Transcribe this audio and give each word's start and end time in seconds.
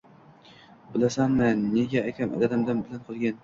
Bilasanmi, 0.93 1.49
nega 1.75 2.05
akam 2.11 2.35
dadam 2.43 2.67
bilan 2.85 3.09
qolgan 3.11 3.39